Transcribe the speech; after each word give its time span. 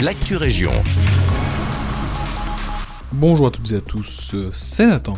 l'actu 0.00 0.36
région. 0.36 0.72
Bonjour 3.12 3.46
à 3.46 3.50
toutes 3.50 3.72
et 3.72 3.76
à 3.76 3.80
tous, 3.80 4.34
c'est 4.52 4.86
Nathan. 4.86 5.14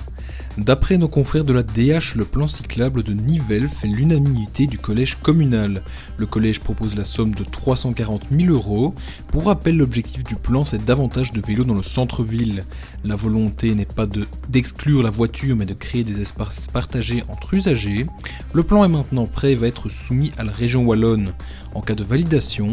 D'après 0.58 0.98
nos 0.98 1.06
confrères 1.06 1.44
de 1.44 1.52
la 1.52 1.62
DH, 1.62 2.16
le 2.16 2.24
plan 2.24 2.48
cyclable 2.48 3.04
de 3.04 3.12
Nivelles 3.12 3.68
fait 3.68 3.86
l'unanimité 3.86 4.66
du 4.66 4.76
collège 4.76 5.14
communal. 5.14 5.82
Le 6.16 6.26
collège 6.26 6.58
propose 6.58 6.96
la 6.96 7.04
somme 7.04 7.32
de 7.32 7.44
340 7.44 8.24
000 8.32 8.52
euros. 8.52 8.92
Pour 9.28 9.46
rappel, 9.46 9.76
l'objectif 9.76 10.24
du 10.24 10.34
plan, 10.34 10.64
c'est 10.64 10.84
davantage 10.84 11.30
de 11.30 11.40
vélos 11.40 11.62
dans 11.62 11.74
le 11.74 11.84
centre-ville. 11.84 12.64
La 13.04 13.14
volonté 13.14 13.72
n'est 13.76 13.84
pas 13.84 14.08
d'exclure 14.48 15.04
la 15.04 15.10
voiture, 15.10 15.54
mais 15.54 15.64
de 15.64 15.74
créer 15.74 16.02
des 16.02 16.20
espaces 16.20 16.66
partagés 16.66 17.22
entre 17.28 17.54
usagers. 17.54 18.06
Le 18.52 18.64
plan 18.64 18.82
est 18.82 18.88
maintenant 18.88 19.28
prêt 19.28 19.52
et 19.52 19.56
va 19.56 19.68
être 19.68 19.88
soumis 19.88 20.32
à 20.38 20.44
la 20.44 20.52
région 20.52 20.84
wallonne. 20.84 21.34
En 21.74 21.82
cas 21.82 21.94
de 21.94 22.02
validation, 22.02 22.66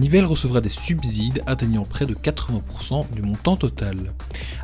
Nivelles 0.00 0.24
recevra 0.24 0.60
des 0.60 0.68
subsides 0.68 1.42
atteignant 1.46 1.84
près 1.84 2.06
de 2.06 2.14
80% 2.14 3.04
du 3.14 3.22
montant 3.22 3.56
total. 3.56 4.12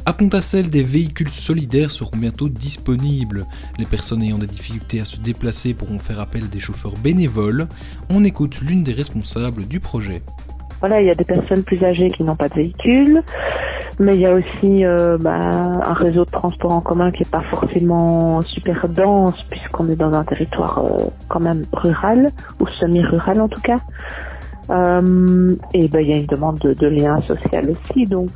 À 0.06 0.12
Pontacelle, 0.12 0.68
des 0.68 0.82
véhicules 0.82 1.30
solidaires 1.30 1.90
seront 1.90 2.18
bientôt 2.18 2.50
disponibles. 2.50 3.46
Les 3.78 3.86
personnes 3.86 4.22
ayant 4.22 4.36
des 4.36 4.46
difficultés 4.46 5.00
à 5.00 5.06
se 5.06 5.16
déplacer 5.16 5.72
pourront 5.72 5.98
faire 5.98 6.20
appel 6.20 6.44
à 6.44 6.46
des 6.46 6.60
chauffeurs 6.60 6.92
bénévoles. 7.02 7.66
On 8.10 8.22
écoute 8.22 8.60
l'une 8.60 8.84
des 8.84 8.92
responsables 8.92 9.66
du 9.66 9.80
projet. 9.80 10.20
Voilà, 10.80 11.00
il 11.00 11.06
y 11.06 11.10
a 11.10 11.14
des 11.14 11.24
personnes 11.24 11.62
plus 11.62 11.82
âgées 11.84 12.10
qui 12.10 12.22
n'ont 12.22 12.36
pas 12.36 12.50
de 12.50 12.56
véhicule, 12.56 13.22
mais 13.98 14.12
il 14.14 14.20
y 14.20 14.26
a 14.26 14.32
aussi 14.32 14.84
euh, 14.84 15.16
bah, 15.18 15.40
un 15.40 15.94
réseau 15.94 16.26
de 16.26 16.30
transport 16.30 16.72
en 16.72 16.82
commun 16.82 17.10
qui 17.10 17.22
n'est 17.22 17.30
pas 17.30 17.40
forcément 17.40 18.42
super 18.42 18.86
dense 18.90 19.42
puisqu'on 19.48 19.88
est 19.88 19.96
dans 19.96 20.12
un 20.12 20.24
territoire 20.24 20.84
euh, 20.84 21.04
quand 21.28 21.40
même 21.40 21.64
rural 21.72 22.28
ou 22.60 22.68
semi-rural 22.68 23.40
en 23.40 23.48
tout 23.48 23.62
cas. 23.62 23.76
Euh, 24.70 25.54
et 25.72 25.88
ben 25.88 26.00
il 26.00 26.08
y 26.08 26.12
a 26.12 26.16
une 26.16 26.26
demande 26.26 26.58
de, 26.58 26.74
de 26.74 26.86
lien 26.86 27.20
social 27.20 27.70
aussi, 27.70 28.04
donc. 28.04 28.30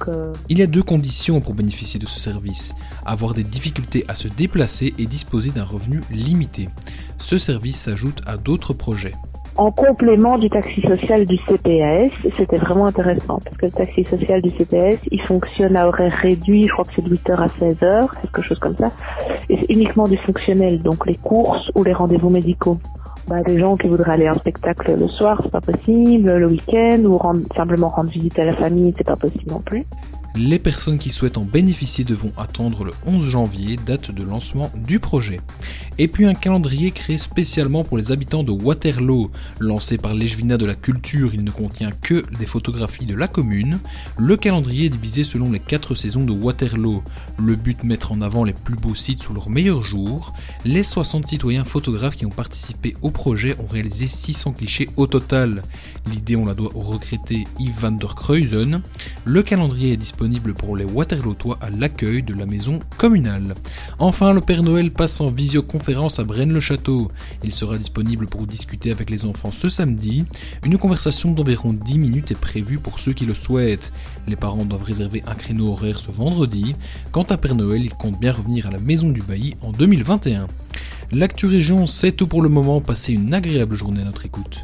Il 0.49 0.59
y 0.59 0.63
a 0.63 0.67
deux 0.67 0.83
conditions 0.83 1.41
pour 1.41 1.55
bénéficier 1.55 1.99
de 1.99 2.07
ce 2.07 2.21
service 2.21 2.75
avoir 3.09 3.35
des 3.35 3.45
difficultés 3.45 4.05
à 4.09 4.15
se 4.15 4.29
déplacer 4.29 4.95
et 4.99 5.07
disposer 5.07 5.51
d'un 5.51 5.65
revenu 5.65 6.03
limité. 6.11 6.69
Ce 7.17 7.39
service 7.39 7.81
s'ajoute 7.81 8.21
à 8.27 8.37
d'autres 8.37 8.75
projets 8.75 9.13
en 9.57 9.73
complément 9.73 10.39
du 10.39 10.49
taxi 10.49 10.81
social 10.83 11.27
du 11.27 11.37
CPS, 11.37 12.13
c'était 12.37 12.59
vraiment 12.59 12.87
intéressant 12.87 13.41
parce 13.45 13.57
que 13.57 13.67
le 13.67 13.73
taxi 13.73 14.05
social 14.05 14.41
du 14.41 14.51
CPS, 14.51 15.01
il 15.11 15.21
fonctionne 15.23 15.77
à 15.77 15.89
horaire 15.89 16.17
réduit, 16.23 16.69
je 16.69 16.73
crois 16.73 16.85
que 16.85 16.93
c'est 16.95 17.03
de 17.03 17.17
8h 17.17 17.35
à 17.35 17.47
16h, 17.49 18.09
quelque 18.23 18.41
chose 18.41 18.61
comme 18.61 18.77
ça, 18.77 18.93
et 19.49 19.59
c'est 19.59 19.75
uniquement 19.75 20.07
du 20.07 20.17
fonctionnel, 20.19 20.81
donc 20.81 21.05
les 21.07 21.17
courses 21.17 21.73
ou 21.75 21.83
les 21.83 21.93
rendez-vous 21.93 22.31
médicaux. 22.31 22.79
Bah, 23.29 23.43
des 23.43 23.59
gens 23.59 23.77
qui 23.77 23.89
voudraient 23.89 24.13
aller 24.13 24.27
à 24.27 24.31
un 24.31 24.35
spectacle 24.35 24.97
le 24.99 25.07
soir, 25.07 25.39
c'est 25.43 25.53
pas 25.53 25.61
possible, 25.61 26.33
le 26.33 26.47
week-end, 26.47 27.01
ou 27.05 27.21
simplement 27.55 27.91
rendre 27.91 28.09
visite 28.09 28.39
à 28.39 28.47
la 28.47 28.57
famille, 28.57 28.95
c'est 28.97 29.07
pas 29.07 29.17
possible 29.17 29.51
non 29.51 29.61
plus. 29.61 29.85
Les 30.39 30.61
personnes 30.61 30.99
qui 30.99 31.11
souhaitent 31.11 31.37
en 31.37 31.45
bénéficier 31.45 32.05
devront 32.05 32.33
attendre 32.37 32.85
le 32.85 32.93
11 33.07 33.29
janvier, 33.29 33.77
date 33.85 34.13
de 34.13 34.23
lancement 34.23 34.71
du 34.77 35.01
projet. 35.01 35.41
Et 35.99 36.07
puis 36.07 36.27
un 36.27 36.35
calendrier 36.35 36.93
créé 36.93 37.19
spécialement 37.19 37.83
pour 37.83 37.99
les 37.99 38.13
habitants 38.13 38.45
de 38.45 38.53
Waterloo. 38.53 39.33
Lancé 39.59 39.99
par 39.99 40.15
l'Echevina 40.15 40.57
de 40.57 40.65
la 40.65 40.77
Culture, 40.77 41.35
il 41.35 41.43
ne 41.43 41.51
contient 41.51 41.91
que 41.91 42.23
des 42.39 42.47
photographies 42.47 43.05
de 43.05 43.17
la 43.17 43.27
commune. 43.27 43.81
Le 44.17 44.37
calendrier 44.37 44.87
est 44.87 44.91
divisé 44.91 45.25
selon 45.25 45.51
les 45.51 45.59
4 45.59 45.97
saisons 45.97 46.23
de 46.23 46.31
Waterloo. 46.31 47.03
Le 47.41 47.57
but 47.57 47.83
mettre 47.83 48.13
en 48.13 48.21
avant 48.21 48.45
les 48.45 48.53
plus 48.53 48.77
beaux 48.77 48.95
sites 48.95 49.25
sous 49.25 49.35
leurs 49.35 49.51
meilleurs 49.51 49.83
jours. 49.83 50.35
Les 50.65 50.85
60 50.85 51.27
citoyens 51.27 51.65
photographes 51.65 52.15
qui 52.15 52.27
ont 52.27 52.31
participé 52.31 52.95
au 53.03 53.11
projet 53.11 53.57
ont 53.59 53.67
réalisé 53.67 54.07
600 54.07 54.53
clichés 54.53 54.89
au 54.97 55.09
total. 55.09 55.63
L'idée 56.13 56.37
on 56.37 56.47
la 56.47 56.55
doit 56.55 56.71
au 56.77 56.81
regretté 56.81 57.45
Yves 57.59 57.81
van 57.81 57.91
der 57.91 58.15
Kreuzen. 58.15 58.83
Le 59.25 59.43
calendrier 59.43 59.95
est 59.95 59.97
pour 60.57 60.77
les 60.77 60.85
Waterlootois 60.85 61.59
à 61.61 61.71
l'accueil 61.71 62.23
de 62.23 62.35
la 62.35 62.45
maison 62.45 62.81
communale. 62.99 63.55
Enfin, 63.99 64.33
le 64.33 64.41
Père 64.41 64.63
Noël 64.63 64.91
passe 64.91 65.21
en 65.21 65.31
visioconférence 65.31 66.19
à 66.19 66.25
Braine-le-Château. 66.25 67.11
Il 67.43 67.53
sera 67.53 67.79
disponible 67.79 68.27
pour 68.27 68.47
discuter 68.47 68.91
avec 68.91 69.09
les 69.11 69.25
enfants 69.25 69.53
ce 69.53 69.69
samedi. 69.69 70.25
Une 70.65 70.77
conversation 70.77 71.33
d'environ 71.33 71.73
10 71.73 71.99
minutes 71.99 72.31
est 72.33 72.41
prévue 72.41 72.79
pour 72.79 73.01
ceux 73.01 73.13
qui 73.13 73.25
le 73.25 73.35
souhaitent. 73.35 73.93
Les 74.27 74.37
parents 74.37 74.65
doivent 74.65 74.85
réserver 74.85 75.23
un 75.27 75.35
créneau 75.35 75.73
horaire 75.73 75.99
ce 75.99 76.11
vendredi. 76.11 76.77
Quant 77.11 77.27
à 77.31 77.39
Père 77.39 77.55
Noël, 77.55 77.83
il 77.83 77.93
compte 77.93 78.21
bien 78.21 78.33
revenir 78.33 78.67
à 78.67 78.71
la 78.71 78.79
maison 78.79 79.09
du 79.09 79.23
bailli 79.23 79.57
en 79.63 79.73
2021. 79.73 80.47
L'actu 81.13 81.47
région, 81.47 81.87
c'est 81.87 82.13
tout 82.13 82.27
pour 82.27 82.43
le 82.43 82.51
moment. 82.51 82.83
Passez 82.83 83.15
une 83.15 83.33
agréable 83.33 83.77
journée 83.77 84.03
à 84.03 84.05
notre 84.05 84.27
écoute. 84.27 84.59